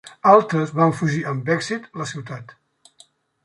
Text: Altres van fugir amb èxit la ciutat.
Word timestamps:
Altres 0.29 0.71
van 0.79 0.93
fugir 1.01 1.21
amb 1.33 1.53
èxit 1.57 1.87
la 2.03 2.11
ciutat. 2.15 2.59